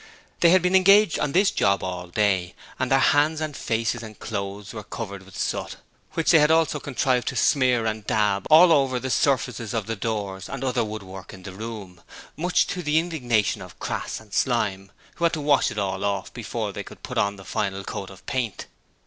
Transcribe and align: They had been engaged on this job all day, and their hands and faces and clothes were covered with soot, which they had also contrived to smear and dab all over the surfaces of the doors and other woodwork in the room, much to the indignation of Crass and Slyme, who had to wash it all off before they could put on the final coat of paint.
They 0.39 0.49
had 0.49 0.63
been 0.63 0.75
engaged 0.75 1.19
on 1.19 1.31
this 1.31 1.51
job 1.51 1.83
all 1.83 2.07
day, 2.07 2.55
and 2.79 2.91
their 2.91 2.97
hands 2.97 3.39
and 3.39 3.55
faces 3.55 4.01
and 4.01 4.17
clothes 4.17 4.73
were 4.73 4.81
covered 4.83 5.21
with 5.23 5.37
soot, 5.37 5.75
which 6.13 6.31
they 6.31 6.39
had 6.39 6.49
also 6.49 6.79
contrived 6.79 7.27
to 7.27 7.35
smear 7.35 7.85
and 7.85 8.03
dab 8.07 8.47
all 8.49 8.71
over 8.71 8.99
the 8.99 9.11
surfaces 9.11 9.75
of 9.75 9.85
the 9.85 9.95
doors 9.95 10.49
and 10.49 10.63
other 10.63 10.83
woodwork 10.83 11.35
in 11.35 11.43
the 11.43 11.53
room, 11.53 12.01
much 12.35 12.65
to 12.65 12.81
the 12.81 12.97
indignation 12.97 13.61
of 13.61 13.77
Crass 13.77 14.19
and 14.19 14.33
Slyme, 14.33 14.89
who 15.17 15.25
had 15.25 15.33
to 15.33 15.41
wash 15.41 15.69
it 15.69 15.77
all 15.77 16.03
off 16.03 16.33
before 16.33 16.73
they 16.73 16.83
could 16.83 17.03
put 17.03 17.19
on 17.19 17.35
the 17.35 17.45
final 17.45 17.83
coat 17.83 18.09
of 18.09 18.25
paint. 18.25 18.65